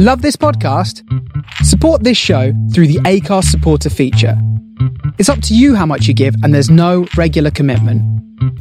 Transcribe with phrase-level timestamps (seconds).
[0.00, 1.02] Love this podcast?
[1.64, 4.40] Support this show through the Acast supporter feature.
[5.18, 8.00] It's up to you how much you give, and there's no regular commitment.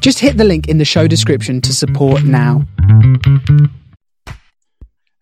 [0.02, 2.66] Just hit the link in the show description to support now.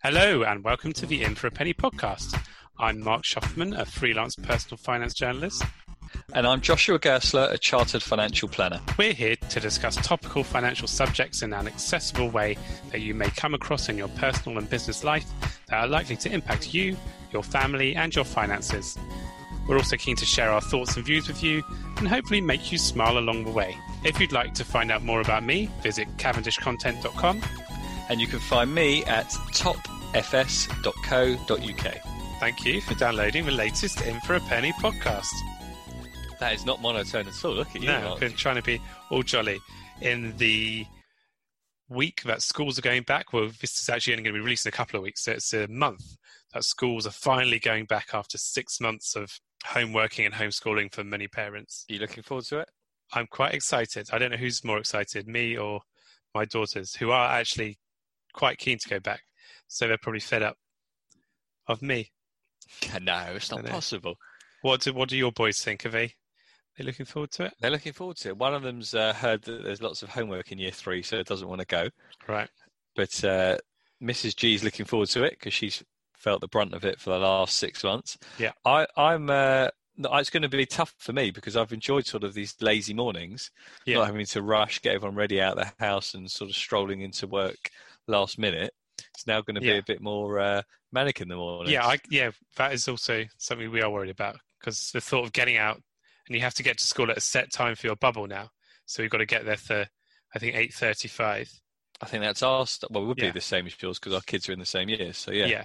[0.02, 2.42] Hello, and welcome to the In for a Penny podcast.
[2.78, 5.64] I'm Marc Shoffman, a freelance personal finance journalist.
[6.34, 8.80] And I'm Joshua Gerstler, a chartered financial planner.
[8.98, 12.58] We're here to discuss topical financial subjects in an accessible way
[12.92, 15.26] that you may come across in your personal and business life
[15.68, 16.96] that are likely to impact you,
[17.32, 18.98] your family, and your finances.
[19.68, 21.62] We're also keen to share our thoughts and views with you
[21.96, 23.76] and hopefully make you smile along the way.
[24.04, 27.42] If you'd like to find out more about me, visit cavendishcontent.com.
[28.08, 30.16] And you can find me at topfs.co.uk.
[32.38, 35.32] Thank you for downloading the latest In for a Penny podcast.
[36.38, 37.54] That is not monotone at all.
[37.54, 37.88] Look at you.
[37.88, 39.58] No, I've been trying to be all jolly.
[40.00, 40.86] In the
[41.88, 44.66] week that schools are going back, well, this is actually only going to be released
[44.66, 46.16] in a couple of weeks, so it's a month
[46.52, 51.28] that schools are finally going back after six months of homeworking and homeschooling for many
[51.28, 51.84] parents.
[51.88, 52.68] Are you looking forward to it?
[53.12, 54.08] I'm quite excited.
[54.12, 55.80] I don't know who's more excited, me or
[56.34, 57.78] my daughters, who are actually
[58.32, 59.22] quite keen to go back.
[59.68, 60.56] So they're probably fed up
[61.66, 62.12] of me.
[63.00, 64.16] No, it's not possible.
[64.62, 66.14] What do what do your boys think of they?
[66.76, 67.54] They looking forward to it?
[67.60, 68.36] They're looking forward to it.
[68.36, 71.26] One of them's uh, heard that there's lots of homework in year three, so it
[71.26, 71.88] doesn't want to go.
[72.28, 72.48] Right.
[72.94, 73.58] But uh,
[74.02, 74.36] Mrs.
[74.36, 75.82] G's looking forward to it because she's
[76.14, 78.18] felt the brunt of it for the last six months.
[78.38, 78.52] Yeah.
[78.64, 79.30] I, I'm.
[79.30, 82.92] Uh, it's going to be tough for me because I've enjoyed sort of these lazy
[82.92, 83.50] mornings,
[83.86, 83.96] Yeah.
[83.96, 87.00] not having to rush, get everyone ready out of the house, and sort of strolling
[87.00, 87.70] into work
[88.06, 88.74] last minute.
[89.14, 89.74] It's now going to be Yeah.
[89.78, 91.72] a bit more uh, manic in the morning.
[91.72, 95.32] Yeah, I, yeah, that is also something we are worried about because the thought of
[95.32, 95.80] getting out
[96.26, 98.50] and you have to get to school at a set time for your bubble now.
[98.86, 99.86] So we've got to get there for,
[100.34, 101.48] I think, eight thirty-five.
[102.00, 102.66] I think that's our.
[102.66, 103.26] St- well, it would Yeah.
[103.26, 105.12] be the same as yours because our kids are in the same year.
[105.12, 105.64] So yeah, Yeah.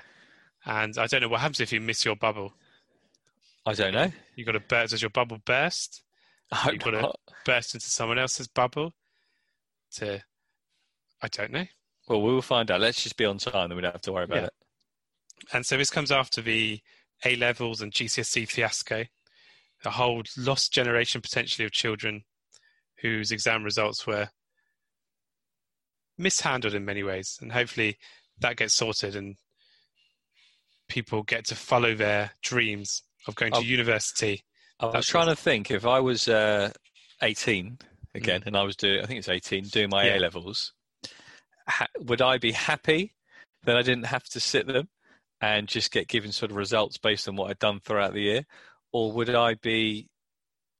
[0.65, 2.53] And I don't know what happens if you miss your bubble.
[3.65, 4.11] I don't know.
[4.35, 4.91] You got to burst.
[4.91, 6.03] Does your bubble burst?
[6.51, 7.13] I hope You've got to
[7.45, 8.93] burst into someone else's bubble.
[9.95, 10.21] To,
[11.21, 11.65] I don't know.
[12.07, 12.81] Well, we will find out.
[12.81, 14.45] Let's just be on time, then we don't have to worry about Yeah.
[14.45, 14.53] it.
[15.53, 16.79] And so this comes after the
[17.25, 19.05] A levels and GCSE fiasco,
[19.85, 22.23] a whole lost generation potentially of children
[23.01, 24.29] whose exam results were
[26.17, 27.37] mishandled in many ways.
[27.41, 27.97] And hopefully
[28.39, 29.35] that gets sorted and
[30.87, 33.61] people get to follow their dreams of going to Oh.
[33.61, 34.43] university.
[34.79, 36.71] I was That's trying to think if I was uh,
[37.21, 37.77] 18
[38.15, 40.07] again, and I was doing, I think it's 18, doing my Mm.
[40.07, 40.17] Yeah.
[40.17, 40.73] A levels,
[41.67, 43.13] ha- would I be happy
[43.63, 44.89] that I didn't have to sit them
[45.39, 48.45] and just get given sort of results based on what I'd done throughout the year,
[48.91, 50.07] or would I be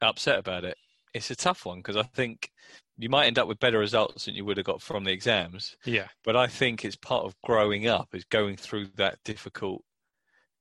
[0.01, 0.77] upset about it?
[1.13, 2.49] It's a tough one because I think
[2.97, 5.75] you might end up with better results than you would have got from the exams.
[5.85, 6.07] Yeah.
[6.23, 9.83] but I think it's part of growing up is going through that difficult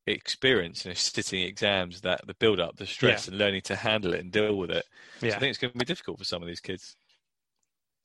[0.07, 4.13] experience, you know, sitting exams, that the build up, the stress, and learning to handle
[4.13, 4.85] it and deal with it.
[5.19, 5.35] So Yeah.
[5.35, 6.95] I think it's going to be difficult for some of these kids.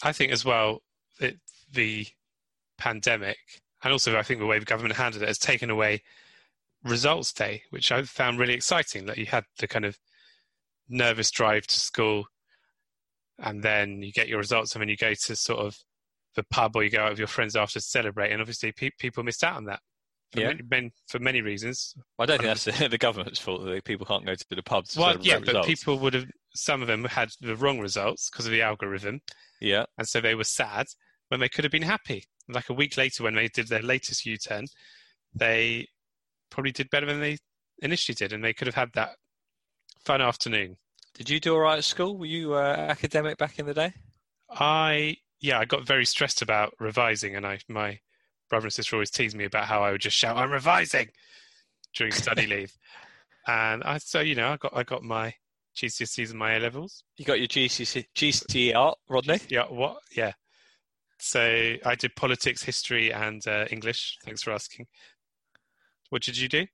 [0.02, 0.82] I think as well
[1.20, 1.34] that
[1.72, 2.06] the
[2.78, 3.38] pandemic
[3.82, 6.02] and also I think the way the government handled it has taken away
[6.86, 9.06] results day, which I found really exciting.
[9.06, 9.98] That you had the kind of
[10.88, 12.24] nervous drive to school,
[13.38, 15.76] and then you get your results, and then you go to sort of
[16.34, 18.30] the pub or you go out with your friends after to celebrate.
[18.30, 19.80] And obviously, pe- people missed out on that
[20.32, 20.52] for, Yeah.
[20.70, 21.94] many, for many reasons.
[22.18, 24.62] I don't think um, that's the, the government's fault that people can't go to the
[24.62, 24.92] pubs.
[24.94, 25.66] To Well, yeah, but results.
[25.68, 26.26] people would have.
[26.54, 29.20] Some of them had the wrong results because of the algorithm.
[29.60, 30.86] yeah, and so they were sad
[31.28, 32.24] when they could have been happy.
[32.48, 34.66] Like a week later, when they did their latest U-turn,
[35.34, 35.88] they
[36.50, 37.38] probably did better than they
[37.80, 39.16] initially did, and they could have had that
[40.04, 40.76] fun afternoon.
[41.14, 42.16] did you do all right at school?
[42.16, 43.92] Were you uh, academic back in the day?
[44.50, 48.00] I yeah, I got very stressed about revising, and I my
[48.48, 51.10] brother and sister always teased me about how I would just shout, "I'm revising"
[51.94, 52.72] during study leave,
[53.46, 55.34] and I so you know I got I got my
[55.76, 57.04] GCSEs and my A levels.
[57.16, 59.40] You got your GCC, GCR, Rodney?
[59.48, 59.98] Yeah, what?
[60.14, 60.32] Yeah.
[61.18, 64.18] So I did politics, history, and uh, English.
[64.24, 64.86] Thanks for asking.
[66.10, 66.66] What did you do?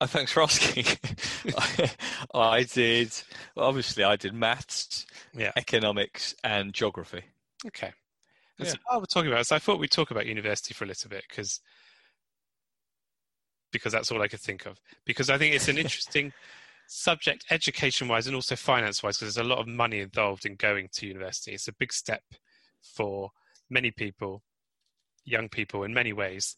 [0.00, 0.84] Oh, thanks for asking.
[1.58, 1.90] I,
[2.34, 3.12] I did,
[3.56, 5.52] well, obviously, I did maths, Yeah.
[5.56, 7.24] economics, and geography.
[7.66, 7.92] Okay.
[8.58, 8.72] And Yeah.
[8.72, 11.10] So while we're talking about so I thought we'd talk about university for a little
[11.10, 11.60] bit because
[13.72, 14.78] because that's all I could think of.
[15.04, 16.32] Because I think it's an interesting
[16.86, 21.06] subject, education-wise and also finance-wise, because there's a lot of money involved in going to
[21.06, 21.52] university.
[21.52, 22.22] It's a big step
[22.82, 23.30] for
[23.68, 24.42] many people,
[25.24, 26.56] young people, in many ways.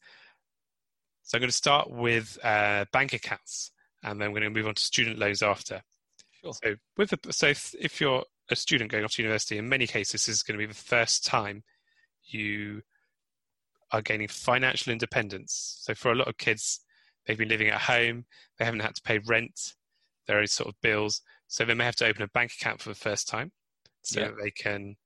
[1.30, 3.70] So I'm going to start with uh, bank accounts,
[4.02, 5.80] and then we're going to move on to student loans after.
[6.42, 6.52] Sure.
[6.52, 9.86] So, with the, so if, if you're a student going off to university, in many
[9.86, 11.62] cases, this is going to be the first time
[12.24, 12.82] you
[13.92, 15.78] are gaining financial independence.
[15.82, 16.80] So for a lot of kids,
[17.24, 18.24] they've been living at home,
[18.58, 19.74] they haven't had to pay rent,
[20.26, 21.22] their own sort of bills.
[21.46, 23.52] So they may have to open a bank account for the first time
[24.02, 24.30] so Yeah.
[24.42, 24.96] they can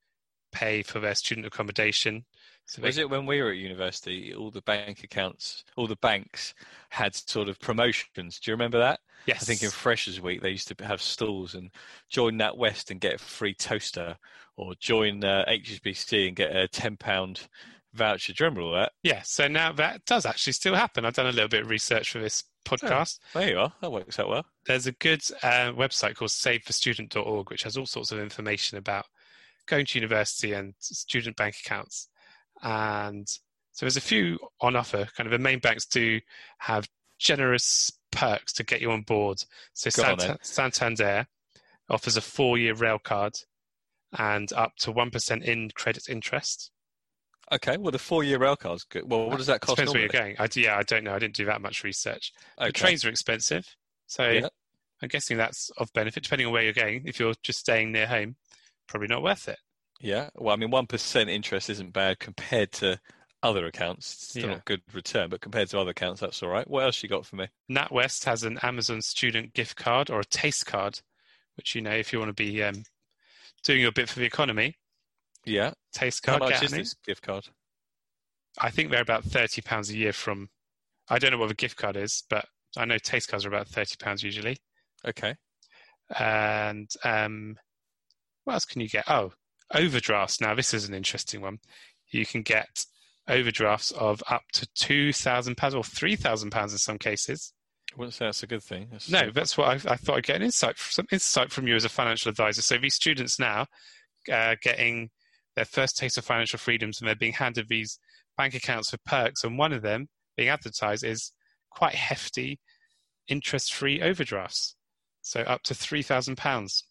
[0.52, 2.24] pay for their student accommodation.
[2.66, 4.34] So Was it when we were at university?
[4.34, 6.55] All the bank accounts, all the banks
[6.88, 8.40] had sort of promotions.
[8.40, 9.00] Do you remember that?
[9.26, 9.43] yes.
[9.43, 11.70] I think in Freshers Week they used to have stalls and
[12.08, 14.16] join NatWest and get a free toaster,
[14.56, 17.49] or join uh, HSBC and get a ten pound
[17.93, 18.32] voucher.
[18.32, 18.93] Do you remember all that?
[19.02, 21.05] Yeah, so now that does actually still happen.
[21.05, 23.19] I've done a little bit of research for this podcast.
[23.34, 23.72] There you are.
[23.81, 24.44] That works out well.
[24.67, 29.06] There's a good uh, website called saveforstudent.org, which has all sorts of information about
[29.67, 32.08] going to university and student bank accounts.
[32.62, 33.28] And
[33.72, 35.08] so there's a few on offer.
[35.16, 36.20] Kind of the main banks do
[36.58, 39.38] have generous perks to get you on board.
[39.72, 41.26] So Go on Santander
[41.90, 43.34] offers a four-year rail card
[44.18, 46.70] and up to 1% in credit interest.
[47.52, 47.76] Okay.
[47.76, 49.10] Well, the four year rail card's good.
[49.10, 49.76] Well, what does that cost?
[49.76, 50.36] Depends where you're going.
[50.38, 51.14] I, yeah, I don't know.
[51.14, 52.32] I didn't do that much research.
[52.58, 53.66] The trains are expensive,
[54.06, 54.48] so Yeah.
[55.02, 57.02] I'm guessing that's of benefit depending on where you're going.
[57.04, 58.36] If you're just staying near home,
[58.88, 59.58] probably not worth it.
[60.00, 60.31] Yeah.
[60.35, 63.00] Well, I mean, one percent interest isn't bad compared to
[63.43, 64.12] other accounts.
[64.14, 64.55] It's still Yeah.
[64.55, 66.67] not good return, but compared to other accounts, that's all right.
[66.69, 67.49] What else you got for me?
[67.70, 71.00] NatWest has an Amazon student gift card or a taste card,
[71.56, 72.82] which you know if you want to be um,
[73.62, 74.76] doing your bit for the economy,
[75.44, 75.73] Yeah.
[75.93, 76.43] taste card.
[76.43, 77.49] How much is this gift card?
[78.58, 80.49] I think they're about thirty pounds a year from.
[81.08, 82.46] I don't know what the gift card is, but
[82.79, 84.56] I know taste cards are about thirty pounds usually.
[85.06, 85.37] Okay.
[86.19, 87.56] And um,
[88.44, 89.05] what else can you get?
[89.08, 89.32] Oh,
[89.72, 90.40] overdrafts.
[90.40, 91.58] Now, this is an interesting one.
[92.11, 92.84] You can get
[93.28, 97.52] overdrafts of up to £2,000 or £3,000 in some cases.
[97.93, 98.88] I wouldn't say that's a good thing.
[98.90, 101.76] That's No, that's what I, I thought I'd get an insight, some insight from you
[101.76, 102.62] as a financial advisor.
[102.62, 103.66] So these students now
[104.32, 105.11] uh, getting
[105.55, 107.99] their first taste of financial freedoms and they're being handed these
[108.37, 109.44] bank accounts for perks.
[109.44, 111.32] And one of them being advertised is
[111.70, 112.58] quite hefty
[113.28, 114.75] interest-free overdrafts.
[115.22, 116.82] So up to £3,000.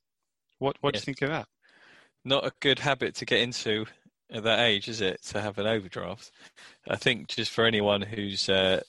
[0.60, 1.48] What, what do you think of that?
[2.26, 3.86] Not a good habit to get into
[4.32, 5.22] at that age, is it?
[5.24, 6.32] To have an overdraft.
[6.88, 8.82] I think just for anyone who's uh,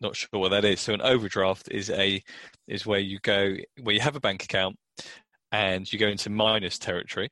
[0.00, 0.80] not sure what that is.
[0.80, 2.22] So an overdraft is a
[2.66, 4.76] is where you go where you have a bank account
[5.52, 7.30] and you go into minus territory.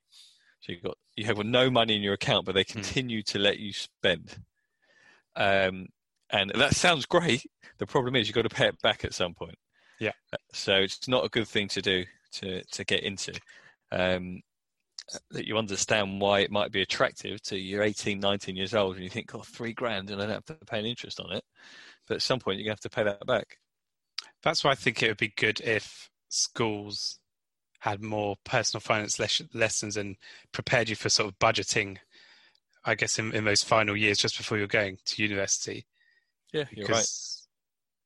[0.61, 3.59] So you got you have no money in your account, but they continue to let
[3.59, 4.37] you spend.
[5.35, 5.87] Um,
[6.31, 7.47] and that sounds great.
[7.79, 9.57] The problem is you've got to pay it back at some point.
[9.99, 10.13] Yeah.
[10.53, 13.33] So it's not a good thing to do to to get into.
[13.91, 14.43] Um,
[15.31, 19.05] that you understand why it might be attractive to you're 18, 19 years old and
[19.05, 21.45] you think, oh, three grand and I don't have to pay an interest on it.
[22.07, 23.59] But at some point, you're going to have to pay that back.
[24.43, 27.19] That's why I think it would be good if schools
[27.81, 30.17] had more personal finance les- lessons and
[30.53, 31.99] prepared you for sort of budgeting,
[32.85, 35.87] I guess, in, in those final years just before you're going to university.
[36.53, 37.07] Yeah, you're right.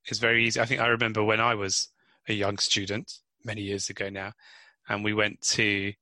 [0.05, 0.61] It's very easy.
[0.61, 1.89] I think I remember when I was
[2.29, 3.13] a young student
[3.45, 4.33] many years ago now,
[4.89, 5.93] and we went to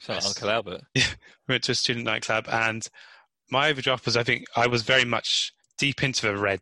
[0.00, 0.26] So Yes.
[0.26, 0.82] Uncle Albert.
[0.94, 1.02] we
[1.48, 2.88] went to a student nightclub and
[3.50, 6.60] my overdraft was I think I was very much deep into the red,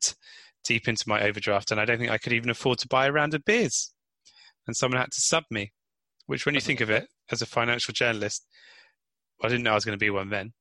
[0.64, 3.12] deep into my overdraft, and I don't think I could even afford to buy a
[3.12, 3.92] round of beers.
[4.66, 5.72] And someone had to sub me.
[6.26, 8.46] Which when you think of it as a financial journalist,
[9.42, 10.54] I didn't know I was going to be one then.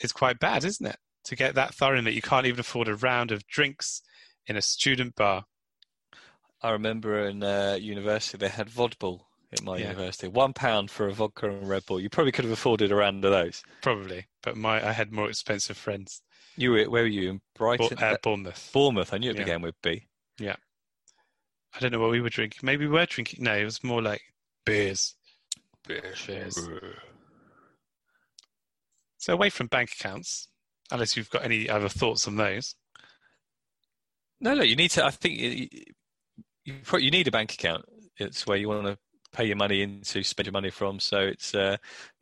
[0.00, 0.96] It's quite bad, isn't it?
[1.24, 4.02] To get that thorough in that you can't even afford a round of drinks
[4.48, 5.44] in a student bar.
[6.60, 9.20] I remember in uh, university they had vodball
[9.52, 9.88] at my Yeah.
[9.90, 10.28] university.
[10.28, 12.00] One pound for a vodka and Red Bull.
[12.00, 13.62] You probably could have afforded a round of those.
[13.82, 14.26] Probably.
[14.42, 16.22] But my I had more expensive friends.
[16.56, 17.98] You were where were you in Bo- Brighton?
[17.98, 18.70] uh, Bournemouth.
[18.72, 19.12] Bournemouth.
[19.14, 19.42] I knew it Yeah.
[19.44, 20.08] began with B.
[20.38, 20.56] Yeah.
[21.74, 22.60] I don't know what we were drinking.
[22.62, 23.44] Maybe we were drinking.
[23.44, 24.22] No, it was more like
[24.64, 25.14] beers.
[25.86, 26.58] Beers.
[29.18, 30.48] So away from bank accounts,
[30.90, 32.74] unless you've got any other thoughts on those.
[34.40, 34.62] No, no.
[34.62, 35.04] You need to.
[35.04, 35.68] I think you,
[36.64, 37.84] you, you need a bank account.
[38.16, 38.98] It's where you want to
[39.38, 40.98] pay your money into, spend your money from.
[40.98, 41.76] So it's uh,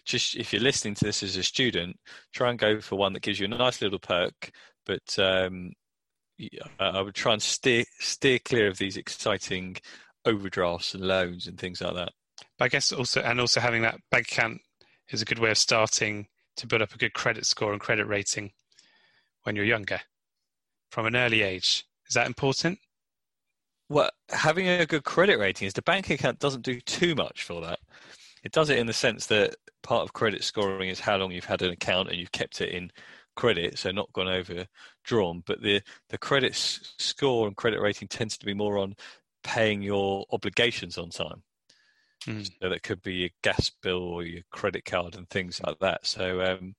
[0.05, 1.99] just if you're listening to this as a student,
[2.35, 4.51] try and go for one that gives you a nice little perk.
[4.85, 5.73] But um,
[6.39, 9.77] I I would try and steer steer clear of these exciting
[10.27, 12.13] overdrafts and loans and things like that.
[12.59, 14.61] But I guess also, and also having that bank account
[15.09, 18.07] is a good way of starting to build up a good credit score and credit
[18.07, 18.53] rating
[19.45, 20.01] when you're younger,
[20.91, 21.85] from an early age.
[22.09, 22.79] Is that important?
[23.89, 27.61] Well, having a good credit rating is the bank account doesn't do too much for
[27.63, 27.79] that.
[28.43, 31.45] It does it in the sense that part of credit scoring is how long you've
[31.45, 32.91] had an account and you've kept it in
[33.37, 35.43] credit, so not gone overdrawn.
[35.47, 38.95] But the the credit s- score and credit rating tends to be more on
[39.45, 41.43] paying your obligations on time.
[42.25, 42.43] Hmm.
[42.61, 46.07] So that could be your gas bill or your credit card and things like that.
[46.07, 46.75] So um,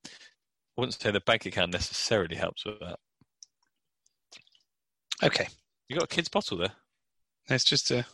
[0.78, 3.00] I wouldn't say the bank account necessarily helps with that.
[5.24, 5.48] Okay,
[5.90, 6.74] You got a kid's bottle there.
[7.50, 8.06] It's just a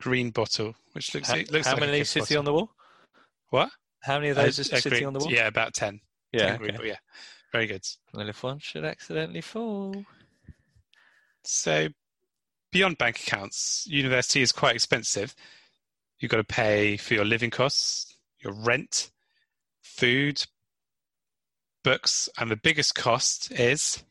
[0.00, 2.38] green bottle, which looks How, it looks how like a many sitting bottle.
[2.38, 2.70] on the wall?
[3.50, 3.70] What?
[4.02, 5.30] How many of Uh, those are a sitting green- on the wall?
[5.32, 6.00] Yeah, about ten.
[6.32, 6.50] yeah.
[6.50, 6.88] 10 green, okay.
[6.88, 6.96] yeah,
[7.52, 7.84] very good.
[8.14, 10.04] Well, if one should accidentally fall,
[11.42, 11.88] So,
[12.70, 15.34] beyond bank accounts, university is quite expensive.
[16.18, 19.10] You've got to pay for your living costs, your rent,
[19.82, 20.44] food,
[21.82, 24.04] books, and the biggest cost is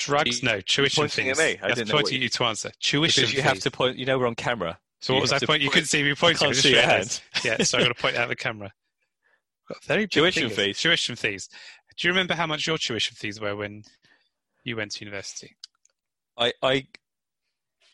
[0.00, 0.42] drugs.
[0.42, 1.44] No, tuition pointing at fees.
[1.54, 1.58] me.
[1.62, 2.70] I That's didn't know what you- at you to answer.
[2.80, 3.44] Tuition because you fees.
[3.44, 3.96] have to point.
[3.98, 4.78] You know, we're on camera.
[5.00, 5.62] So what was that point?
[5.62, 6.36] You couldn't see me pointing.
[6.36, 7.22] I can't just see your realised.
[7.44, 8.72] Yeah, so I'm going to point out the camera.
[9.68, 10.56] Got very big Tuition fingers.
[10.66, 10.80] fees.
[10.80, 11.48] Tuition fees.
[11.96, 13.84] Do you remember how much your tuition fees were when
[14.64, 15.56] you went to university?
[16.36, 16.86] I, I,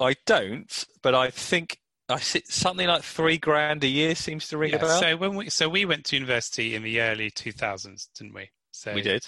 [0.00, 4.58] I don't, but I think I sit something like three grand a year seems to
[4.58, 5.00] ring a bell.
[5.00, 8.50] So when we so we went to university in the early 2000s, didn't we?
[8.72, 9.24] So we did.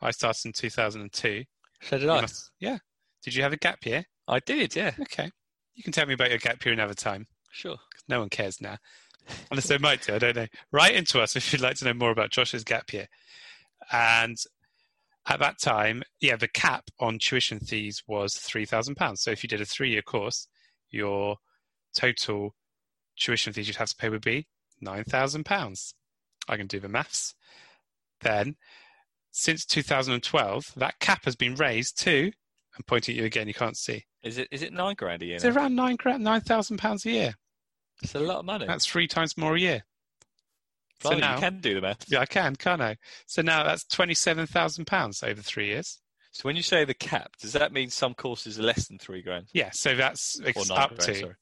[0.00, 1.44] I started in 2002.
[1.82, 2.20] So did You I.
[2.22, 2.78] must- yeah.
[3.22, 4.04] Did you have a gap year?
[4.28, 4.74] I did.
[4.76, 4.92] Yeah.
[5.00, 5.30] Okay.
[5.74, 7.26] You can tell me about your gap year another time.
[7.50, 7.76] Sure.
[8.08, 8.78] No one cares now.
[9.50, 10.14] Unless they might do.
[10.14, 10.46] I don't know.
[10.72, 13.08] Write into us if you'd like to know more about Josh's gap year.
[13.92, 14.36] And
[15.28, 19.18] at that time, yeah, the cap on tuition fees was £3,000.
[19.18, 20.46] So if you did a three year course,
[20.90, 21.36] your
[21.96, 22.54] total
[23.18, 24.46] tuition fees you'd have to pay would be
[24.84, 25.92] £9,000.
[26.48, 27.34] I can do the maths.
[28.20, 28.56] Then,
[29.36, 32.32] since 2012, that cap has been raised to,
[32.74, 34.04] I'm pointing at you again, you can't see.
[34.22, 35.36] Is it is it nine grand a year?
[35.36, 35.50] It's now?
[35.54, 37.34] around nine grand, nine thousand pounds a year.
[38.02, 38.66] It's a lot of money.
[38.66, 39.84] That's three times more a year.
[41.02, 42.04] So Blimey, now, you can do the math.
[42.08, 42.96] yeah, I can, can't I?
[43.26, 46.00] So now that's twenty-seven thousand pounds over three years.
[46.32, 49.22] So when you say the cap, does that mean some courses are less than three
[49.22, 51.02] grand Yeah, so that's or nine up grand?
[51.02, 51.14] to.
[51.14, 51.34] Sorry.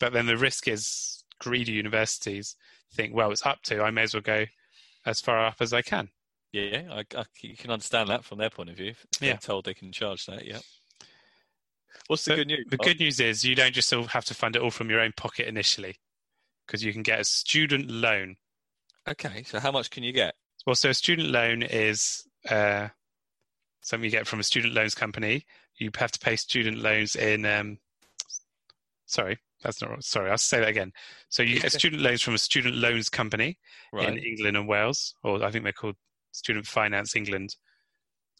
[0.00, 2.54] But then the risk is greedy universities
[2.94, 3.82] think, well, it's up to.
[3.82, 4.44] I may as well go
[5.04, 6.10] as far up as I can.
[6.52, 6.82] Yeah.
[6.90, 8.94] I, I, you can understand that from their point of view.
[9.20, 9.36] Yeah.
[9.36, 10.44] told they can charge that.
[10.46, 10.58] Yeah.
[12.06, 12.66] What's the So good news?
[12.70, 15.12] The good news is you don't just have to fund it all from your own
[15.16, 15.96] pocket initially,
[16.66, 18.36] because you can get a student loan.
[19.08, 20.34] Okay, so how much can you get?
[20.66, 22.88] Well, so a student loan is uh,
[23.82, 25.44] something you get from a student loans company.
[25.78, 27.44] You have to pay student loans in.
[27.46, 27.78] Um,
[29.06, 29.90] sorry, that's not.
[29.90, 30.02] right.
[30.04, 30.92] Sorry, I'll say that again.
[31.28, 33.58] So you get student loans from a student loans company
[33.92, 34.08] Right.
[34.08, 35.96] in England and Wales, or I think they're called
[36.32, 37.56] Student Finance England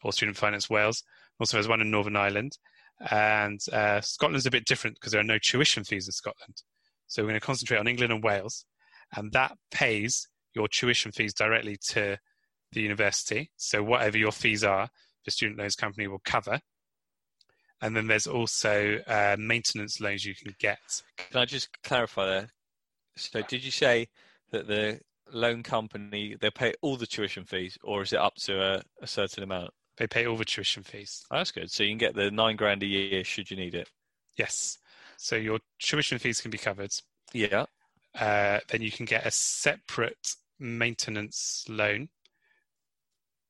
[0.02, 1.02] or Student Finance Wales.
[1.40, 2.58] Also, there's one in Northern Ireland,
[3.10, 6.62] and uh, Scotland's a bit different because there are no tuition fees in Scotland.
[7.06, 8.64] So we're going to concentrate on England and Wales,
[9.14, 12.18] and that pays your tuition fees directly to
[12.72, 13.50] the university.
[13.56, 14.88] So whatever your fees are,
[15.24, 16.60] the student loans company will cover.
[17.80, 20.78] And then there's also uh, maintenance loans you can get.
[21.16, 22.48] Can I just clarify there?
[23.16, 24.08] So did you say
[24.50, 25.00] that the
[25.32, 29.06] loan company they pay all the tuition fees, or is it up to a, a
[29.06, 29.70] certain amount?
[29.96, 31.24] They pay all the tuition fees.
[31.30, 31.70] Oh, that's good.
[31.70, 33.88] So you can get the nine grand a year should you need it.
[34.36, 34.78] Yes.
[35.16, 36.92] So your tuition fees can be covered.
[37.32, 37.66] Yeah.
[38.18, 42.08] Uh, then you can get a separate maintenance loan,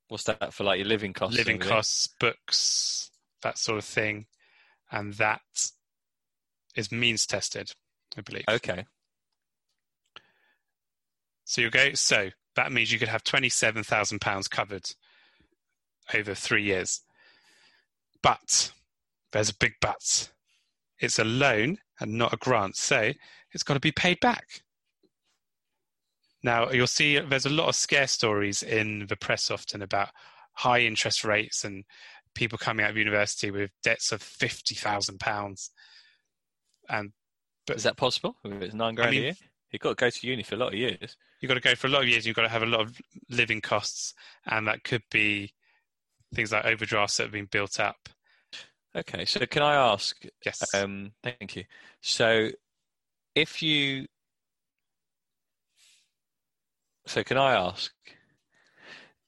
[0.08, 0.64] What's that for?
[0.64, 1.36] Like your living costs?
[1.36, 3.10] living costs, books,
[3.42, 4.26] that sort of thing.
[4.90, 5.42] And that
[6.74, 7.72] is means tested,
[8.16, 8.44] I believe.
[8.48, 8.86] Okay.
[11.48, 11.94] So you go.
[11.94, 14.90] So that means you could have twenty-seven thousand pounds covered
[16.12, 17.00] over three years.
[18.22, 18.70] But
[19.32, 20.28] there's a big but.
[21.00, 23.12] It's a loan and not a grant, so
[23.52, 24.62] it's got to be paid back.
[26.42, 30.10] Now you'll see there's a lot of scare stories in the press often about
[30.52, 31.84] high interest rates and
[32.34, 35.70] people coming out of university with debts of fifty thousand pounds.
[36.90, 37.12] And
[37.66, 38.36] But- Is that possible?
[38.44, 39.34] It's nine grand mean- a year?
[39.70, 41.16] You've got to go to uni for a lot of years.
[41.40, 42.26] you've got to go for a lot of years.
[42.26, 42.98] You've got to have a lot of
[43.28, 44.14] living costs,
[44.46, 45.52] and that could be
[46.34, 48.08] things like overdrafts that have been built up.
[48.96, 49.24] Okay.
[49.24, 50.16] So can I ask?
[50.44, 50.62] Yes.
[50.74, 51.64] Um, thank you.
[52.00, 52.50] So
[53.34, 54.06] if you,
[57.06, 57.92] so can I ask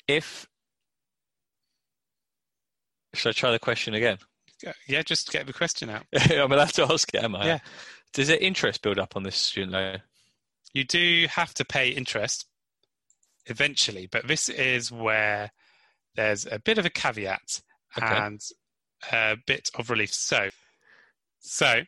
[0.09, 0.47] if?
[3.13, 4.19] Should I try the question again?
[4.87, 6.05] yeah, just get the question out.
[6.31, 7.47] I'm allowed to ask it, am I?
[7.47, 7.59] Yeah.
[8.13, 10.03] Does it interest build up on this student loan?
[10.73, 12.47] You do have to pay interest
[13.47, 15.51] eventually, but this is where
[16.17, 17.63] there's a bit of a caveat
[17.99, 18.07] Okay.
[18.07, 18.41] and
[19.13, 20.13] a bit of relief.
[20.13, 20.51] So,
[21.41, 21.83] so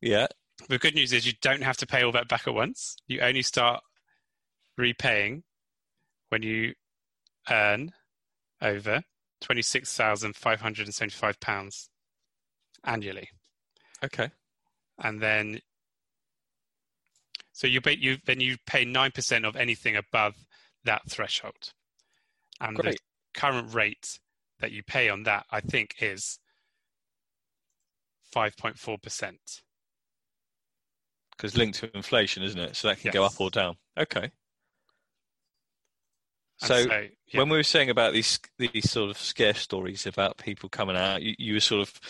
[0.00, 0.26] Yeah.
[0.68, 2.96] the good news is you don't have to pay all that back at once.
[3.06, 3.82] You only start
[4.76, 5.44] repaying
[6.30, 6.74] when you
[7.50, 7.92] earn
[8.60, 9.02] over
[9.42, 11.88] £26,575
[12.84, 13.28] annually.
[14.02, 14.30] Okay.
[14.98, 15.60] And then,
[17.54, 20.34] so you, pay, you then you pay 9% of anything above
[20.84, 21.72] that threshold.
[22.60, 22.96] And the,
[23.32, 24.20] current rate
[24.60, 26.38] that you pay on that, I think, is
[28.34, 29.32] 5.4%.
[31.36, 32.76] Because linked to inflation, isn't it?
[32.76, 33.14] So that can yes.
[33.14, 33.76] go up or down.
[33.98, 34.30] Okay.
[36.64, 37.08] So, so yeah.
[37.40, 41.22] when we were saying about these these sort of scare stories about people coming out,
[41.22, 42.00] you, you were sort of,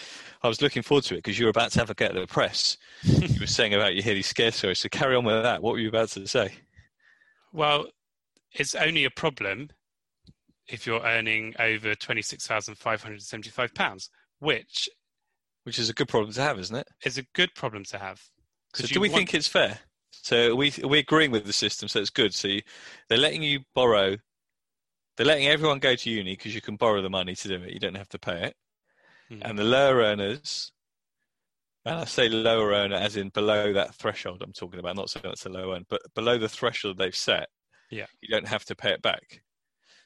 [0.43, 2.21] I was looking forward to it because you were about to have a get at
[2.21, 2.77] the press.
[3.03, 4.79] you were saying about you hear these scare stories.
[4.79, 5.63] So carry on with that.
[5.63, 6.55] What were you about to say?
[7.53, 7.87] Well,
[8.53, 9.71] it's only a problem
[10.69, 14.89] if you're earning over twenty six thousand five hundred seventy five pounds, which
[15.65, 16.89] which is a good problem to have, isn't it?
[17.03, 18.23] It's a good problem to have.
[18.75, 19.19] So do we want...
[19.19, 19.79] think it's fair?
[20.23, 22.35] So we are we agreeing with the system, so it's good.
[22.35, 22.63] So you,
[23.09, 24.17] they're letting you borrow
[25.17, 27.73] they're letting everyone go to uni because you can borrow the money to do it.
[27.73, 28.57] You don't have to pay it.
[29.31, 29.43] Mm.
[29.43, 30.73] And the lower earners,
[31.85, 35.25] and I say lower earner as in below that threshold I'm talking about, not saying
[35.25, 37.49] that's a low end, but below the threshold they've set,
[37.91, 39.43] yeah, you don't have to pay it back.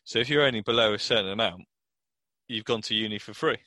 [0.05, 1.62] So if you're earning below a certain amount,
[2.49, 3.59] you've gone to uni for free.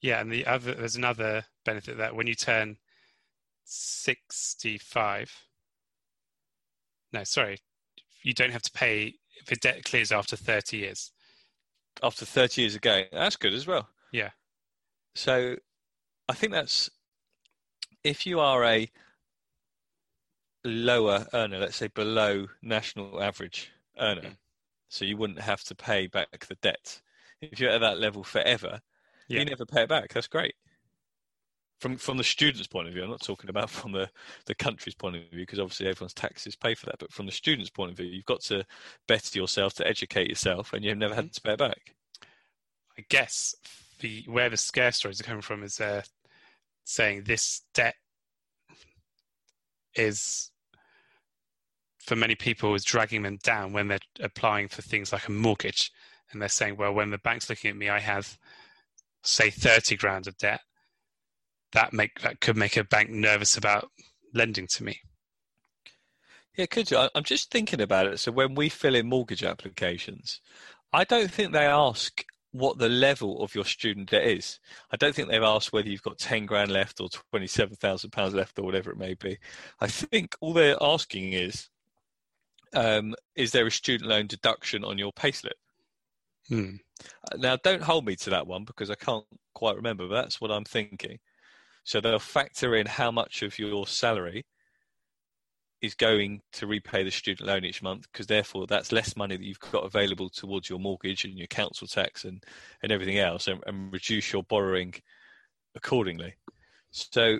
[0.00, 2.76] Yeah, and the other there's another benefit that when you turn
[3.64, 5.32] 65,
[7.12, 7.58] no, sorry,
[8.22, 9.14] you don't have to pay
[9.46, 11.12] the debt clears after 30 years.
[12.02, 13.88] After 30 years again, that's good as well.
[14.12, 14.30] Yeah.
[15.14, 15.56] So
[16.28, 16.90] I think that's
[18.02, 18.90] if you are a
[20.64, 24.36] lower earner, let's say below national average earner, mm.
[24.88, 27.00] so you wouldn't have to pay back the debt.
[27.40, 28.80] If you're at that level forever,
[29.28, 29.40] yeah.
[29.40, 30.12] you never pay it back.
[30.12, 30.54] That's great
[31.82, 34.08] from from the student's point of view, I'm not talking about from the,
[34.46, 37.00] the country's point of view, because obviously everyone's taxes pay for that.
[37.00, 38.64] But from the student's point of view, you've got to
[39.08, 41.96] better yourself to educate yourself, and you've never had to pay back.
[42.96, 43.56] I guess
[43.98, 46.02] the where the scare stories are coming from is uh,
[46.84, 47.96] saying this debt
[49.96, 50.52] is
[51.98, 55.90] for many people is dragging them down when they're applying for things like a mortgage,
[56.30, 58.38] and they're saying, well, when the bank's looking at me, I have
[59.24, 60.60] say 30 grand of debt
[61.72, 63.90] that make that could make a bank nervous about
[64.34, 65.00] lending to me.
[66.56, 67.08] Yeah, could you?
[67.14, 68.18] I'm just thinking about it.
[68.18, 70.40] So when we fill in mortgage applications,
[70.92, 74.60] I don't think they ask what the level of your student debt is.
[74.90, 78.58] I don't think they've asked whether you've got 10 grand left or 27,000 pounds left
[78.58, 79.38] or whatever it may be.
[79.80, 81.70] I think all they're asking is,
[82.74, 85.52] um, is there a student loan deduction on your payslip?
[86.48, 86.76] Hmm.
[87.38, 90.50] Now, don't hold me to that one because I can't quite remember, but that's what
[90.50, 91.18] I'm thinking.
[91.84, 94.44] So they'll factor in how much of your salary
[95.80, 99.44] is going to repay the student loan each month because therefore that's less money that
[99.44, 102.44] you've got available towards your mortgage and your council tax and,
[102.84, 104.94] and everything else and, and reduce your borrowing
[105.74, 106.34] accordingly.
[106.92, 107.38] So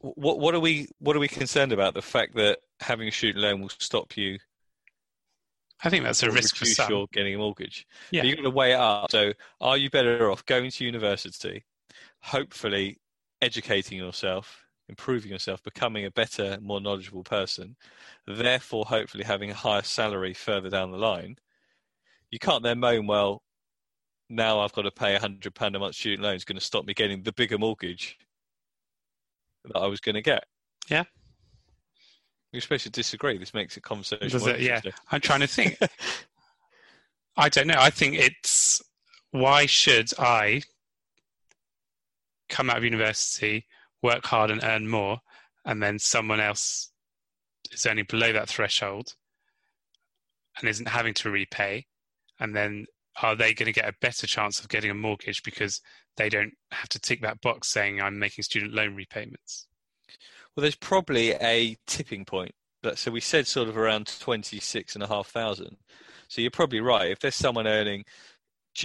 [0.00, 1.94] what what are we what are we concerned about?
[1.94, 4.38] The fact that having a student loan will stop you
[5.82, 6.90] I think that's a risk for some.
[6.90, 7.86] your getting a mortgage.
[8.10, 8.24] Yeah.
[8.24, 9.10] you've got to weigh it up.
[9.10, 11.64] So are you better off going to university
[12.22, 13.00] hopefully
[13.42, 17.76] educating yourself, improving yourself, becoming a better, more knowledgeable person,
[18.26, 21.36] therefore, hopefully, having a higher salary further down the line,
[22.30, 23.42] you can't then moan, well,
[24.28, 26.86] now I've got to pay a £100 a month student loan is going to stop
[26.86, 28.16] me getting the bigger mortgage
[29.64, 30.44] that I was going to get.
[30.88, 31.04] Yeah.
[32.52, 33.38] You're supposed to disagree.
[33.38, 34.28] This makes a conversation.
[34.28, 34.60] Does it?
[34.60, 34.80] Yeah.
[35.10, 35.78] I'm trying to think.
[37.36, 37.78] I don't know.
[37.78, 38.82] I think it's
[39.30, 40.62] why should I
[42.50, 43.66] come out of university,
[44.02, 45.20] work hard and earn more,
[45.64, 46.90] and then someone else
[47.72, 49.14] is only below that threshold
[50.58, 51.86] and isn't having to repay,
[52.38, 52.86] and then
[53.22, 55.80] are they going to get a better chance of getting a mortgage because
[56.16, 59.66] they don't have to tick that box saying I'm making student loan repayments?
[60.54, 62.54] Well, there's probably a tipping point.
[62.94, 65.76] So we said sort of around twenty six and a half thousand.
[66.28, 67.10] So you're probably right.
[67.10, 68.04] If there's someone earning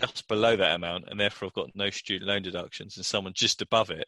[0.02, 3.62] just below that amount and therefore have got no student loan deductions and someone just
[3.62, 4.08] above it,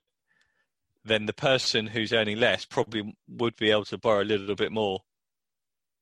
[1.06, 4.72] then the person who's earning less probably would be able to borrow a little bit
[4.72, 5.00] more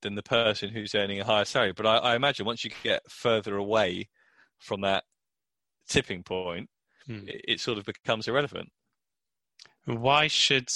[0.01, 1.73] than the person who's earning a higher salary.
[1.73, 4.09] But I, I imagine once you get further away
[4.59, 5.03] from that
[5.87, 6.69] tipping point,
[7.05, 7.27] hmm.
[7.27, 8.69] it, it sort of becomes irrelevant.
[9.85, 10.69] Why should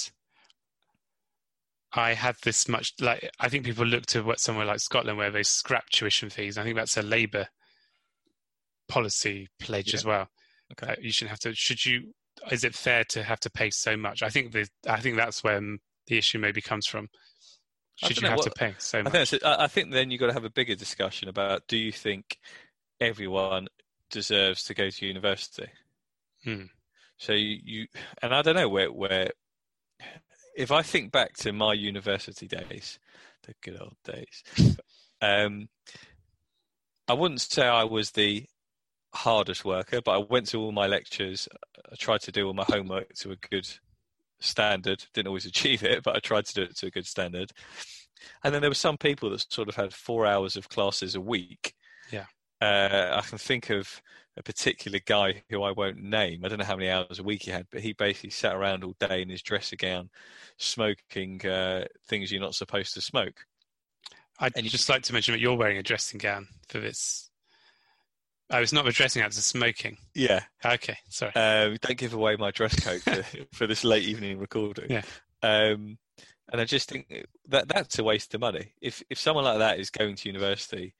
[1.92, 2.94] I have this much?
[3.00, 6.56] Like, I think people look to what somewhere like Scotland where they scrap tuition fees.
[6.56, 7.48] I think that's a Labour
[8.90, 9.96] policy pledge yeah.
[9.96, 10.28] as well.
[10.72, 11.54] Okay, uh, you shouldn't have to.
[11.54, 12.14] Should you?
[12.50, 14.22] Is it fair to have to pay so much?
[14.22, 15.60] I think the I think that's where
[16.06, 17.08] the issue maybe comes from.
[17.96, 19.14] Should you have what, to pay so much?
[19.14, 21.92] I think, I think then you've got to have a bigger discussion about: Do you
[21.92, 22.38] think
[23.00, 23.68] everyone
[24.10, 25.68] deserves to go to university?
[26.44, 26.64] Hmm.
[27.18, 27.86] So you, you
[28.22, 29.30] and I don't know where where
[30.56, 32.98] if I think back to my university days,
[33.42, 34.76] the good old days,
[35.22, 35.68] um,
[37.08, 38.46] I wouldn't say I was the
[39.12, 41.48] hardest worker, but I went to all my lectures.
[41.90, 43.68] I tried to do all my homework to a good
[44.40, 45.04] standard.
[45.14, 47.52] Didn't always achieve it, but I tried to do it to a good standard.
[48.44, 51.20] And then there were some people that sort of had four hours of classes a
[51.20, 51.74] week.
[52.10, 52.26] Yeah.
[52.60, 54.02] Uh, I can think of
[54.36, 56.44] a particular guy who I won't name.
[56.44, 58.84] I don't know how many hours a week he had, but he basically sat around
[58.84, 60.10] all day in his dressing gown,
[60.58, 63.46] smoking uh, things you're not supposed to smoke.
[64.38, 67.29] I'd and just like to mention that you're wearing a dressing gown for this.
[68.50, 69.96] Oh, it's not a dressing gown, it's smoking.
[70.14, 70.40] Yeah.
[70.64, 71.32] Okay, sorry.
[71.34, 74.90] Um, don't give away my dress code for, for this late evening recording.
[74.90, 75.02] Yeah.
[75.42, 75.98] Um,
[76.52, 78.72] and I just think that that's a waste of money.
[78.80, 80.94] If if someone like that is going to university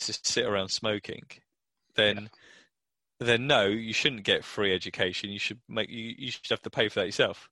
[0.00, 1.22] to sit around smoking,
[1.96, 2.28] then yeah
[3.20, 5.30] then no, you shouldn't get free education.
[5.30, 7.48] You should make you, you should have to pay for that yourself.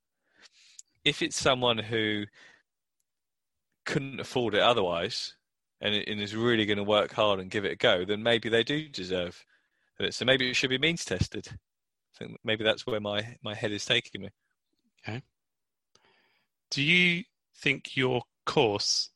[1.04, 2.24] If it's someone who
[3.84, 5.34] couldn't afford it otherwise
[5.82, 8.48] and, and is really going to work hard and give it a go, then maybe
[8.48, 9.44] they do deserve
[10.00, 10.14] it.
[10.14, 11.48] So maybe it should be means tested.
[11.48, 14.28] I think maybe that's where my, my head is taking me.
[15.06, 15.22] Okay.
[16.70, 17.24] Do you
[17.56, 19.10] think your course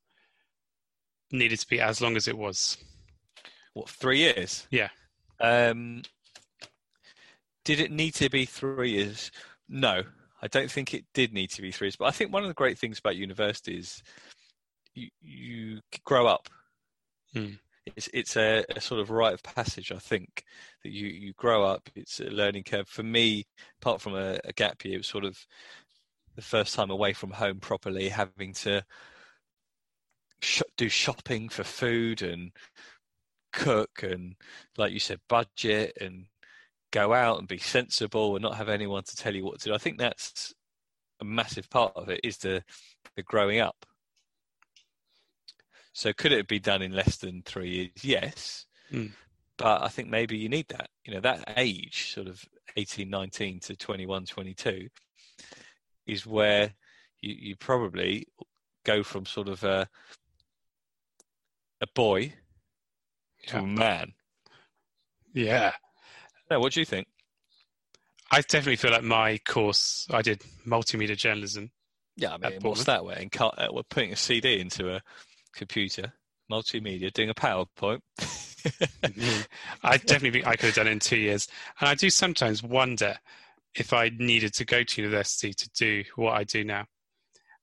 [1.33, 2.77] needed to be as long as it was?
[3.75, 4.67] What, three years?
[4.71, 4.89] Yeah.
[5.41, 6.03] Um,
[7.65, 9.31] did it need to be three years?
[9.69, 10.03] No,
[10.41, 11.97] I don't think it did need to be three years.
[11.97, 14.03] But I think one of the great things about university is
[14.97, 16.49] you, you grow up.
[17.33, 17.53] Hmm.
[17.95, 19.93] It's it's a, a, sort of rite of passage.
[19.93, 20.43] I think
[20.83, 21.89] that you you grow up.
[21.95, 22.89] It's a learning curve.
[22.89, 23.45] For me,
[23.81, 25.39] apart from a, a gap year, it was sort of
[26.35, 28.83] the first time away from home properly, having to
[30.41, 32.51] sh- do shopping for food and
[33.53, 34.35] cook and,
[34.77, 36.27] like you said, budget and
[36.91, 39.75] go out and be sensible and not have anyone to tell you what to do.
[39.75, 40.55] I think that's
[41.21, 42.63] a massive part of it is the
[43.17, 43.87] the growing up.
[45.97, 48.05] So could it be done in less than three years?
[48.05, 48.67] Yes.
[48.93, 49.13] Mm.
[49.57, 50.91] But I think maybe you need that.
[51.07, 52.45] You know, that age, sort of
[52.77, 54.89] 18, 19 to 21, 22,
[56.07, 56.75] is where
[57.23, 58.27] you, you probably
[58.85, 59.89] go from sort of a,
[61.81, 62.35] a boy
[63.47, 64.13] to a man.
[65.33, 65.73] Yeah.
[66.51, 67.07] No, what do you think?
[68.31, 71.71] I definitely feel like my course, I did multimedia journalism.
[72.17, 73.17] Yeah, I mean, what's that way?
[73.19, 75.01] And uh, we're putting a CD into a
[75.57, 76.12] computer,
[76.51, 78.01] multimedia, doing a PowerPoint.
[78.19, 79.42] Mm-hmm.
[79.83, 81.49] I definitely think I could have done it in two years.
[81.81, 83.16] And I do sometimes wonder
[83.75, 86.87] if I needed to go to university to do what I do now.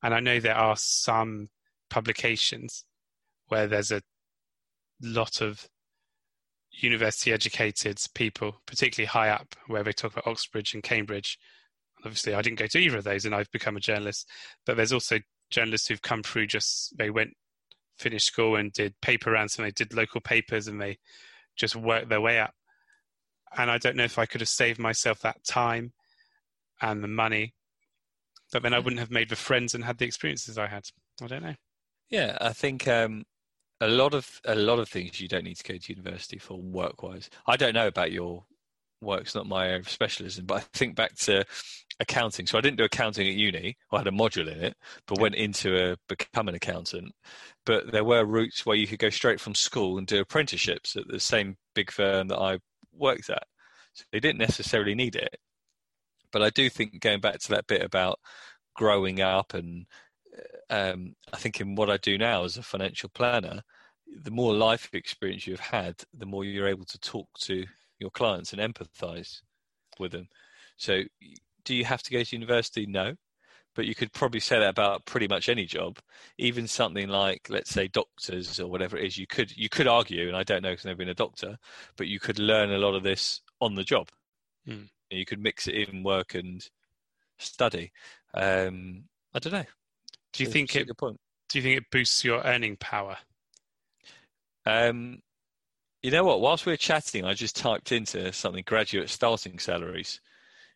[0.02, 1.50] And I know there are some
[1.90, 2.86] publications
[3.48, 4.02] where there's a
[5.02, 5.68] lot of
[6.72, 11.38] university educated people, particularly high up, where they talk about Oxbridge and Cambridge.
[12.04, 14.28] Obviously, I didn't go to either of those, and I've become a journalist.
[14.66, 15.20] But there's also
[15.52, 17.34] journalists who've come through just they went
[17.98, 20.98] finished school and did paper rounds, and they did local papers, and they
[21.56, 22.54] just worked their way up.
[23.56, 25.94] And I don't know if I could have saved myself that time
[26.82, 27.54] and the money,
[28.52, 30.84] but then I wouldn't have made the friends and had the experiences I had.
[31.22, 31.56] I don't know.
[32.10, 33.24] Yeah, I think um,
[33.80, 36.60] a lot of a lot of things you don't need to go to university for
[36.60, 37.30] work wise.
[37.48, 38.46] I don't know about your
[39.04, 40.46] work; it's not my area of specialism.
[40.46, 41.46] But I think back to
[42.00, 42.48] accounting.
[42.48, 43.78] So I didn't do accounting at uni.
[43.92, 44.76] I had a module in it,
[45.08, 47.14] but went into a become an accountant.
[47.66, 51.08] But there were routes where you could go straight from school and do apprenticeships at
[51.08, 52.60] the same big firm that I
[52.92, 53.44] worked at.
[53.94, 55.38] So they didn't necessarily need it.
[56.32, 58.20] But I do think going back to that bit about
[58.76, 59.86] growing up and
[60.70, 63.62] um, I think in what I do now as a financial planner,
[64.08, 67.66] the more life experience you've had, the more you're able to talk to
[68.00, 69.42] your clients and empathize
[70.00, 70.28] with them.
[70.78, 71.04] So,
[71.66, 72.86] do you have to go to university?
[72.86, 73.16] No,
[73.76, 76.00] but you could probably say that about pretty much any job,
[76.38, 79.18] even something like, let's say, doctors or whatever it is.
[79.18, 81.58] You could you could argue, and I don't know because I've never been a doctor,
[81.98, 84.10] but you could learn a lot of this on the job.
[84.68, 84.90] Mm.
[85.10, 86.68] You could mix it in work and
[87.38, 87.92] study.
[88.34, 89.66] Um, I don't know.
[90.34, 90.88] Do you think it?
[90.98, 93.18] Do you think it boosts your earning power?
[94.66, 95.20] Um,
[96.04, 96.42] you know what?
[96.42, 100.20] Whilst we are chatting, I just typed into something graduate starting salaries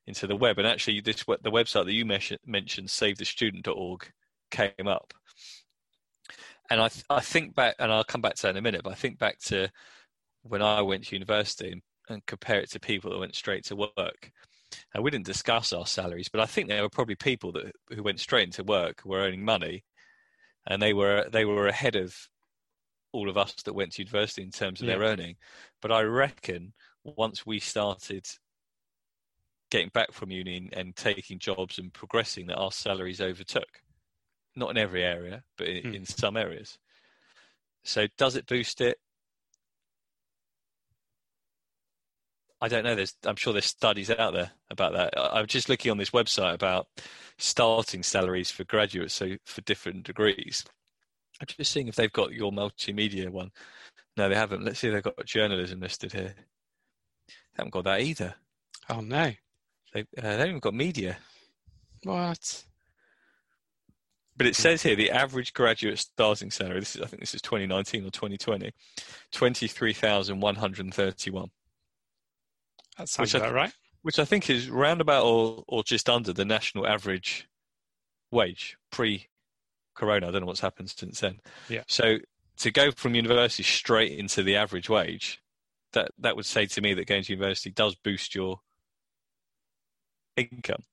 [0.08, 4.10] into the web, and actually, this the website that you mentioned, SaveTheStudent.org,
[4.50, 5.14] came up.
[6.70, 8.84] And I, I think back, and I'll come back to that in a minute.
[8.84, 9.70] But I think back to
[10.44, 13.76] when I went to university and, and compare it to people that went straight to
[13.76, 14.32] work.
[14.94, 18.04] And we didn't discuss our salaries, but I think there were probably people that who
[18.04, 19.84] went straight into work were earning money,
[20.68, 22.16] and they were they were ahead of
[23.12, 24.96] all of us that went to university in terms of yeah.
[24.96, 25.36] their earning.
[25.82, 28.26] But I reckon once we started
[29.70, 33.82] getting back from uni and taking jobs and progressing, that our salaries overtook.
[34.56, 35.96] Not in every area, but in, mm.
[35.96, 36.78] in some areas.
[37.84, 38.98] So does it boost it?
[42.60, 42.96] I don't know.
[42.96, 45.14] There's, I'm sure there's studies out there about that.
[45.16, 46.88] I- I'm just looking on this website about
[47.38, 50.66] starting salaries for graduates, so for different degrees.
[51.40, 53.52] I'm just seeing if they've got your multimedia one.
[54.16, 54.64] No, they haven't.
[54.64, 56.34] Let's see if they've got journalism listed here.
[57.28, 58.36] They haven't got that either.
[58.90, 59.32] Oh no.
[59.94, 61.18] They, uh, they haven't even got media.
[62.04, 62.64] What?
[64.36, 66.80] But it says here the average graduate starting salary.
[66.80, 68.72] This is, I think, this is 2019 or 2020,
[69.32, 71.50] 23,131,
[72.98, 73.74] That sounds Which I about right.
[74.04, 77.48] which I think is roundabout or or just under the national average
[78.32, 78.78] wage
[79.98, 80.28] pre-corona.
[80.28, 81.40] I don't know what's happened since then.
[81.70, 81.84] Yeah.
[81.88, 82.18] So
[82.58, 85.42] to go from university straight into the average wage,
[85.94, 88.60] that that would say to me that going to university does boost your
[90.36, 90.84] income.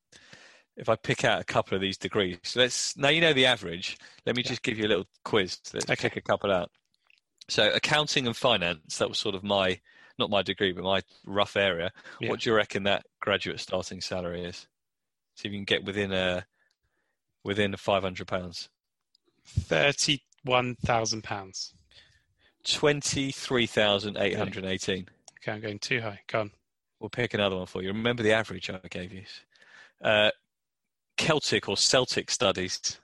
[0.76, 3.46] If I pick out a couple of these degrees, so let's now you know the
[3.46, 3.96] average.
[4.26, 4.48] Let me Yeah.
[4.50, 5.60] just give you a little quiz.
[5.72, 6.08] Let's Okay.
[6.08, 6.70] pick a couple out.
[7.48, 9.80] So accounting and finance, that was sort of my
[10.16, 11.92] not my degree, but my rough area.
[12.20, 12.30] Yeah.
[12.30, 14.68] What do you reckon that graduate starting salary is?
[15.34, 16.46] See if you can get within a
[17.42, 18.68] within five hundred pounds.
[19.46, 21.74] Thirty-one thousand pounds.
[22.64, 25.08] Twenty three thousand eight hundred eighteen.
[25.40, 26.20] Okay, I'm going too high.
[26.28, 26.50] Go on.
[27.00, 27.88] We'll pick another one for you.
[27.88, 29.24] Remember the average I gave you.
[30.02, 30.30] Uh,
[31.18, 32.98] Celtic or Celtic studies.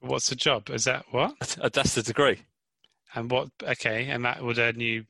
[0.00, 0.70] What's the job?
[0.70, 1.34] Is that what?
[1.72, 2.42] That's the degree.
[3.14, 3.48] And what?
[3.62, 5.04] Okay, and that would earn you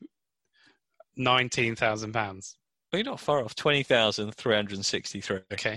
[1.15, 2.57] nineteen thousand pounds.
[2.91, 3.53] Well, you're not far off.
[3.53, 5.41] Twenty thousand three hundred sixty-three.
[5.53, 5.75] Okay.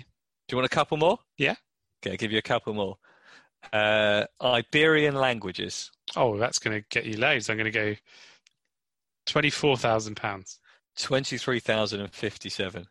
[0.49, 1.19] Do you want a couple more?
[1.37, 1.57] Yeah.
[2.03, 2.97] Okay, I'll give you a couple more.
[3.73, 5.91] Uh, Iberian languages.
[6.17, 7.49] Oh, that's going to get you loads.
[7.51, 7.95] I'm going to go
[9.27, 10.59] twenty-four thousand pounds.
[10.99, 12.87] Twenty-three thousand and fifty-seven.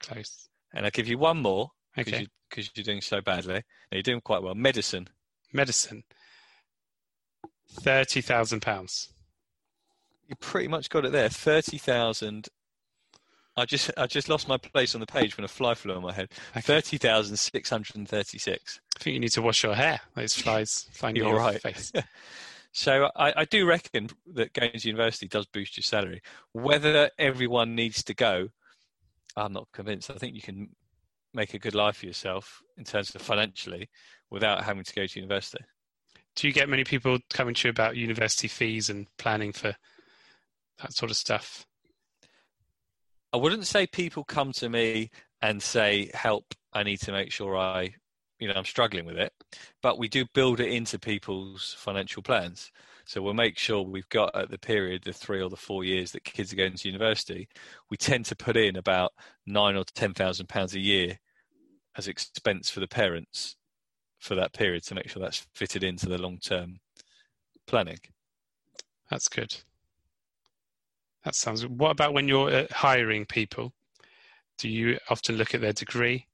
[0.00, 0.48] Close.
[0.72, 2.26] And I'll give you one more because Okay.
[2.56, 3.54] you, are doing so badly.
[3.54, 3.60] No,
[3.92, 4.54] you're doing quite well.
[4.54, 5.08] Medicine.
[5.52, 6.02] Medicine.
[7.70, 9.10] Thirty thousand pounds.
[10.28, 11.28] You pretty much got it there.
[11.28, 12.48] Thirty thousand.
[13.56, 16.02] I just I just lost my place on the page when a fly flew on
[16.02, 16.30] my head.
[16.50, 16.60] Okay.
[16.60, 18.80] Thirty thousand six hundred and thirty-six.
[18.96, 20.00] I think you need to wash your hair.
[20.14, 21.60] Those flies flying You're your right.
[21.60, 21.92] face.
[22.76, 26.20] So I, I do reckon that going to university does boost your salary.
[26.54, 28.48] Whether everyone needs to go,
[29.36, 30.10] I'm not convinced.
[30.10, 30.70] I think you can
[31.32, 33.90] make a good life for yourself in terms of financially
[34.28, 35.64] without having to go to university.
[36.34, 39.76] Do you get many people coming to you about university fees and planning for
[40.82, 41.66] that sort of stuff?
[43.34, 45.10] I wouldn't say people come to me
[45.42, 46.54] and say, "Help!
[46.72, 47.92] I need to make sure I,
[48.38, 49.32] you know, I'm struggling with it."
[49.82, 52.70] But we do build it into people's financial plans.
[53.06, 56.12] So we'll make sure we've got at the period, the three or the four years
[56.12, 57.48] that kids are going to university,
[57.90, 59.12] we tend to put in about
[59.46, 61.18] nine or ten thousand pounds a year
[61.96, 63.56] as expense for the parents
[64.20, 66.78] for that period to make sure that's fitted into the long term
[67.66, 67.98] planning.
[69.10, 69.56] That's good.
[71.24, 71.66] That sounds.
[71.66, 73.72] What about when you're uh, hiring people?
[74.58, 76.26] Do you often look at their degree?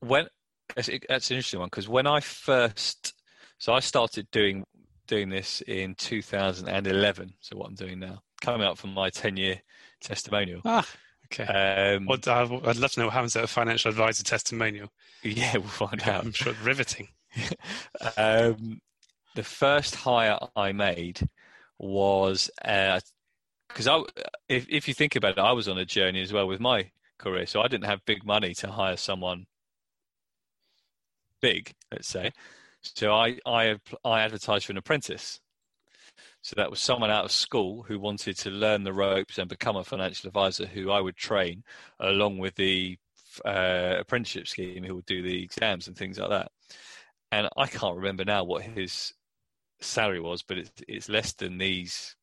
[0.00, 0.26] when
[0.74, 3.14] that's, that's an interesting one because when I first
[3.58, 4.64] so I started doing
[5.06, 9.60] doing this in 2011 so what I'm doing now coming up from my 10 year
[10.00, 10.86] testimonial Ah,
[11.26, 11.44] okay.
[11.94, 14.90] um, What, I'd I'd love to know what happens at a financial advisor testimonial.
[15.22, 17.08] yeah we'll find out I'm sure riveting.
[18.16, 18.80] um,
[19.34, 21.20] the first hire I made
[21.78, 22.50] was
[23.68, 24.02] because I
[24.48, 26.90] if if you think about it I was on a journey as well with my
[27.18, 29.46] career so I didn't have big money to hire someone
[31.40, 32.32] big let's say.
[32.82, 35.40] So I I I advertised for an apprentice.
[36.42, 39.76] So that was someone out of school who wanted to learn the ropes and become
[39.76, 41.64] a financial advisor who I would train
[42.00, 42.98] along with the
[43.44, 46.52] uh, apprenticeship scheme who would do the exams and things like that.
[47.32, 49.12] And I can't remember now what his
[49.80, 52.16] salary was, but it's it's less than these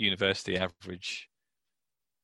[0.00, 1.28] university average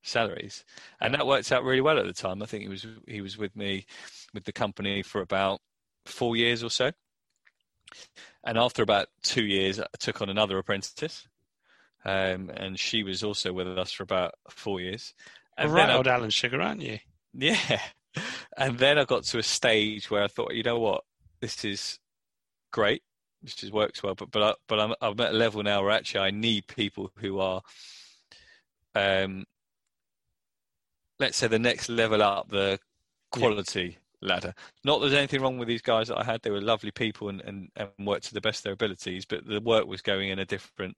[0.02, 0.64] salaries,
[1.00, 2.42] and that worked out really well at the time.
[2.42, 3.86] I think he was he was with me
[4.34, 5.60] with the company for about
[6.04, 6.92] four years or so,
[8.44, 11.26] and after about two years, I took on another apprentice,
[12.04, 15.14] um, and she was also with us for about four years.
[15.58, 16.98] And right, then I- old Alan Sugar, aren't you?
[17.32, 17.80] yeah.
[18.56, 21.04] And then I got to a stage where I thought, you know what,
[21.42, 21.98] this is
[22.72, 23.02] great,
[23.42, 25.92] this just works well, but but I, but I'm I'm at a level now where
[25.92, 27.62] actually I need people who are,
[28.94, 29.44] um,
[31.18, 32.78] let's say the next level up the
[33.30, 34.54] quality ladder.
[34.84, 37.28] Not that there's anything wrong with these guys that I had; they were lovely people
[37.28, 40.30] and and, and worked to the best of their abilities, but the work was going
[40.30, 40.96] in a different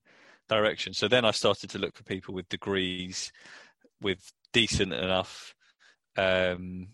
[0.48, 0.94] direction.
[0.94, 3.32] So then I started to look for people with degrees,
[4.00, 5.54] with decent enough
[6.16, 6.88] um,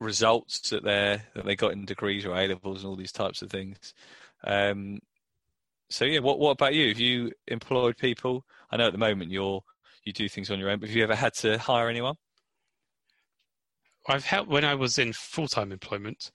[0.00, 3.42] results that they that they got in degrees or A levels and all these types
[3.42, 3.94] of things.
[4.44, 4.98] Um,
[5.90, 6.88] so yeah, what what about you?
[6.88, 8.44] Have you employed people?
[8.70, 9.62] I know at the moment you're
[10.04, 10.80] you do things on your own.
[10.80, 12.16] But have you ever had to hire anyone?
[14.08, 16.32] I've helped when I was in full time employment.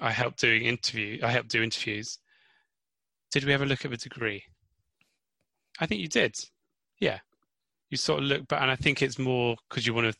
[0.00, 1.18] I helped doing interview.
[1.22, 2.18] I helped do interviews.
[3.30, 4.44] Did we ever look at the degree?
[5.78, 6.36] I think you did.
[7.00, 7.18] Yeah,
[7.90, 10.18] you sort of look, but and I think it's more because you want to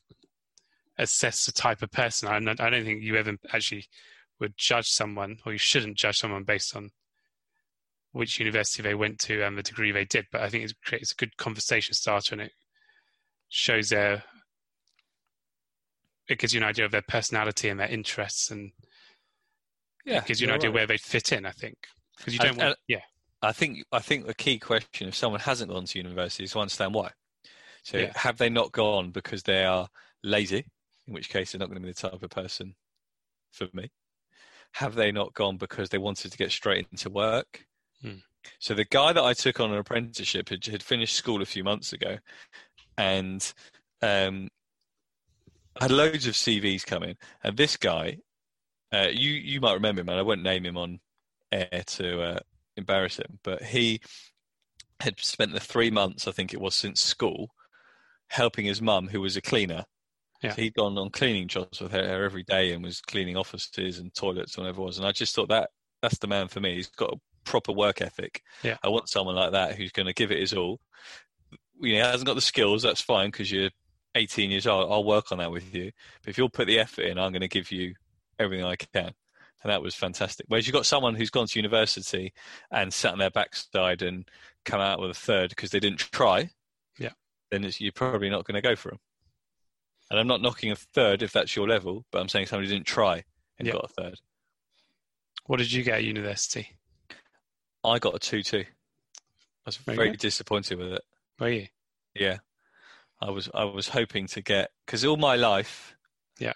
[0.99, 2.29] assess the type of person.
[2.29, 3.87] I don't think you ever actually
[4.41, 6.91] would judge someone, or you shouldn't judge someone based on
[8.13, 10.27] which university they went to and the degree they did.
[10.31, 12.53] But I think it creates a good conversation starter, and it
[13.49, 14.23] shows their
[16.29, 18.73] it gives you an idea of their personality and their interests, and
[20.05, 20.75] Yeah, it gives you an idea right.
[20.75, 21.47] where they fit in.
[21.47, 21.77] I think
[22.17, 23.01] because you don't want, I- yeah,
[23.43, 26.61] I think I think the key question if someone hasn't gone to university is to
[26.61, 27.11] understand why.
[27.83, 28.13] So Yeah.
[28.15, 29.89] have they not gone because they are
[30.23, 30.65] lazy,
[31.07, 32.77] in which case they're not going to be the type of person
[33.51, 33.91] for me?
[34.75, 37.67] Have they not gone because they wanted to get straight into work?
[38.03, 38.19] Hmm.
[38.59, 41.65] So the guy that I took on an apprenticeship had, had finished school a few
[41.65, 42.19] months ago,
[42.99, 43.53] and
[44.03, 44.49] um,
[45.81, 47.17] had loads of CVs coming.
[47.45, 48.19] And this guy,
[48.93, 51.01] uh, you you might remember him, and I won't name him on
[51.53, 52.39] air to uh,
[52.77, 54.01] embarrass him, but he
[55.01, 57.51] had spent the three months, I think it was, since school,
[58.29, 59.85] helping his mum, who was a cleaner.
[60.43, 60.55] Yeah.
[60.55, 63.99] So he'd gone on cleaning jobs with her, her every day and was cleaning offices
[63.99, 64.99] and toilets and whatever it was.
[64.99, 66.75] And I just thought that that's the man for me.
[66.75, 68.43] He's got a proper work ethic.
[68.63, 68.77] Yeah.
[68.83, 70.81] I want someone like that who's going to give it his all.
[71.81, 72.83] You know, hasn't got the skills.
[72.83, 73.71] That's fine because you're
[74.15, 74.91] 18 years old.
[74.91, 75.91] I'll work on that with you.
[76.23, 77.95] But if you'll put the effort in, I'm going to give you
[78.39, 79.13] everything I can.
[79.65, 80.47] And that was fantastic.
[80.49, 82.33] Whereas you've got someone who's gone to university
[82.71, 84.29] and sat on their backside and
[84.65, 86.51] come out with a third because they didn't try,
[86.99, 87.11] Yeah.
[87.51, 88.99] then it's, you're probably not going to go for them.
[90.11, 92.87] And I'm not knocking a third if that's your level, but I'm saying somebody didn't
[92.87, 93.25] try
[93.59, 93.75] and Yeah.
[93.75, 94.21] got a third.
[95.47, 96.77] What did you get at university?
[97.85, 98.59] I got a 2 2.
[98.59, 98.65] I
[99.67, 101.03] was Very disappointed with it.
[101.39, 101.67] Were you?
[102.15, 102.39] Yeah,
[103.21, 103.49] I was.
[103.55, 105.95] I was hoping to get because all my life.
[106.39, 106.53] Yeah.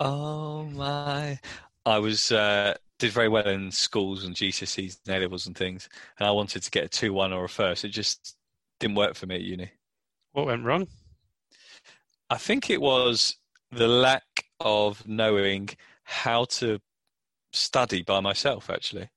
[0.00, 1.38] Oh my!
[1.84, 5.88] I was uh, did very well in schools and GCSEs and A levels and things,
[6.18, 7.84] and I wanted to get a two one or a first.
[7.84, 8.36] It just
[8.80, 9.70] didn't work for me at uni.
[10.32, 10.88] What went wrong?
[12.30, 13.36] I think it was
[13.70, 15.70] the lack of knowing
[16.04, 16.80] how to
[17.52, 18.70] study by myself.
[18.70, 19.10] Actually,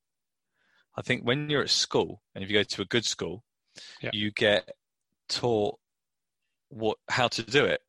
[0.97, 3.43] I think when you're at school and if you go to a good school,
[4.01, 4.09] Yeah.
[4.13, 4.69] you get
[5.29, 5.79] taught
[6.69, 7.81] what how to do it.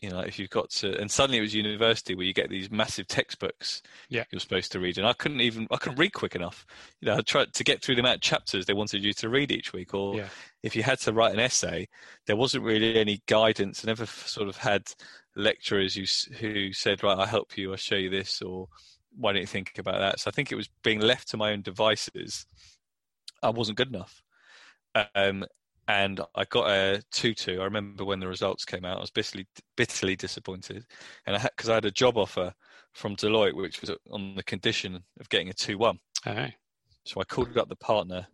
[0.00, 2.70] You know, if you've got to, and suddenly it was university where you get these
[2.70, 4.24] massive textbooks Yeah.
[4.30, 6.66] you're supposed to read, and I couldn't even I couldn't read quick enough.
[7.00, 9.28] You know, I tried to get through the amount of chapters they wanted you to
[9.30, 10.28] read each week, or Yeah.
[10.62, 11.88] if you had to write an essay,
[12.26, 13.82] there wasn't really any guidance.
[13.82, 14.92] I never sort of had
[15.36, 16.04] lecturers who
[16.36, 17.70] who said, "Right, I'll help you.
[17.70, 18.68] I'll show you this," or
[19.16, 21.52] "Why didn't you think about that?" So I think it was being left to my
[21.52, 22.46] own devices.
[23.42, 24.22] I wasn't good enough,
[25.14, 25.44] um,
[25.86, 27.60] and I got a two-two.
[27.60, 28.98] I remember when the results came out.
[28.98, 29.46] I was bitterly
[29.76, 30.86] bitterly disappointed,
[31.26, 32.54] and I had, because I had a job offer
[32.92, 35.98] from Deloitte, which was on the condition of getting a two-one.
[36.26, 36.46] Oh,
[37.04, 38.26] So I called up the partner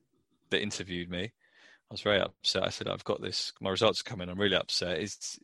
[0.50, 1.24] that interviewed me.
[1.24, 2.62] I was very upset.
[2.64, 3.52] I said, "I've got this.
[3.60, 4.28] My results are coming.
[4.28, 5.00] I'm really upset.
[5.00, 5.40] Is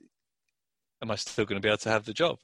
[1.02, 2.38] am I still going to be able to have the job?"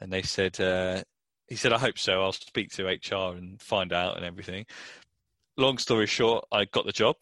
[0.00, 1.02] And they said, uh,
[1.48, 2.22] "He said, I hope so.
[2.22, 4.66] I'll speak to HR and find out and everything."
[5.56, 7.16] Long story short, I got the job.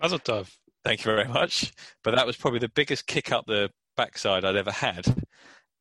[0.00, 0.50] Mazel tov.
[0.84, 1.72] Thank you very much.
[2.02, 5.04] But that was probably the biggest kick up the backside I'd ever had.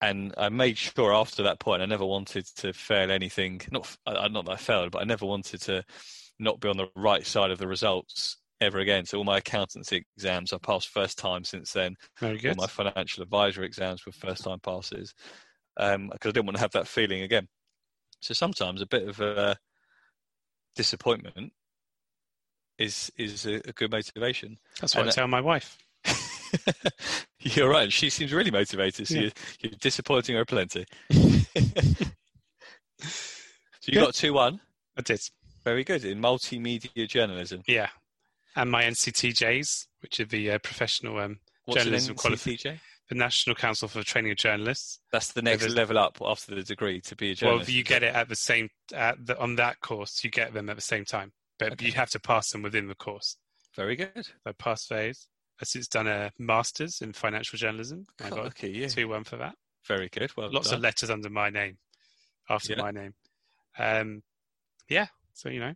[0.02, 3.62] And I made sure after that point I never wanted to fail anything.
[3.72, 5.84] Not not that I failed, but I never wanted to
[6.40, 9.06] not be on the right side of the results ever again.
[9.06, 11.96] So all my accountancy exams I passed first time since then.
[12.20, 12.58] Very All good.
[12.58, 15.14] my financial advisor exams were first time passes
[15.78, 17.48] um, because I didn't want to have that feeling again.
[18.26, 19.56] So sometimes a bit of a
[20.76, 21.54] disappointment
[22.80, 24.58] is is a, a good motivation.
[24.82, 25.78] That's what and I tell my wife.
[27.40, 27.94] You're right.
[27.94, 29.08] She seems really motivated.
[29.08, 29.22] So Yeah.
[29.22, 30.86] you're, you're disappointing her plenty.
[31.12, 31.22] so
[33.86, 34.06] you Good.
[34.06, 34.60] got two one.
[34.98, 35.22] I did.
[35.64, 37.62] Very good in multimedia journalism.
[37.68, 37.89] Yeah.
[38.56, 42.80] And my NCTJs, which are the uh, professional, um, What's Journalism qualifi- NCTJ?
[43.10, 44.99] The National Council for Training of Journalists.
[45.12, 47.68] That's the next level up after the degree to be a journalist.
[47.70, 50.24] Well, you get it at the same at the, on that course.
[50.24, 51.86] You get them at the same time, but Okay.
[51.86, 53.38] you have to pass them within the course.
[53.76, 54.26] Very good.
[54.45, 55.28] So pass phase.
[55.62, 58.06] I've since done a master's in financial journalism.
[58.24, 58.88] I got Crikey, yeah.
[58.88, 59.56] two one for that.
[59.88, 60.36] Very good.
[60.36, 60.78] Well, Lots done.
[60.78, 61.78] of letters under my name,
[62.49, 62.82] after Yeah.
[62.82, 63.14] my name.
[63.78, 64.24] Um,
[64.89, 65.08] yeah.
[65.34, 65.74] So you know,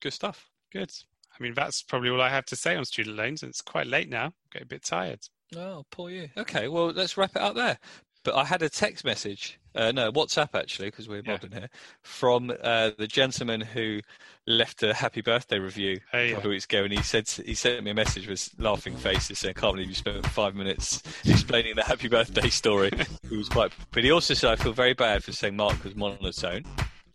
[0.00, 0.48] good stuff.
[0.72, 0.92] good.
[1.38, 3.42] I mean, that's probably all I have to say on student loans.
[3.42, 4.26] It's quite late now.
[4.26, 5.20] I get a bit tired.
[5.56, 6.28] Oh, poor you.
[6.36, 7.78] Okay, well, let's wrap it up there.
[8.24, 11.32] But I had a text message uh, no WhatsApp actually, because we're Yeah.
[11.32, 11.68] modern here,
[12.02, 14.00] from uh, the gentleman who
[14.46, 16.32] left a happy birthday review Oh, a yeah.
[16.34, 19.38] couple of weeks ago, and he said he sent me a message with laughing faces
[19.38, 22.90] saying, "I can't believe you spent five minutes explaining the happy birthday story."
[23.30, 25.94] he was quite, but he also said, "I feel very bad for saying Marc was
[25.94, 26.64] monotone."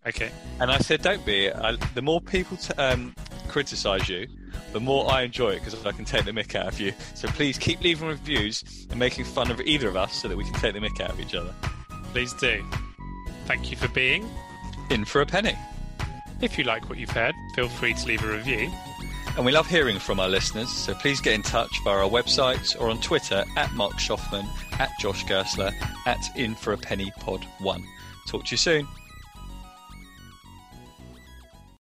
[0.08, 0.32] Okay.
[0.62, 1.52] And I said, "Don't be.
[1.52, 3.14] I, the more people t- um,
[3.54, 4.28] criticise you,
[4.72, 6.92] the more I enjoy it because I can take the mick out of you.
[7.14, 10.44] So please keep leaving reviews and making fun of either of us so that we
[10.44, 11.54] can take the mick out of each other."
[12.12, 12.66] Please do.
[13.46, 14.28] Thank you for being.
[14.90, 15.56] In for a penny.
[16.42, 18.72] If you like what you've heard, feel free to leave a review.
[19.36, 22.80] And we love hearing from our listeners, so please get in touch via our website
[22.80, 24.48] or on Twitter at Marc Shoffman,
[24.80, 25.74] at Josh Gerstler,
[26.06, 27.84] at In for a Penny Pod 1.
[28.28, 28.88] Talk to you soon.